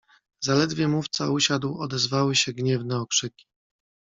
[0.43, 3.45] "Zaledwie mówca usiadł odezwały się gniewne okrzyki."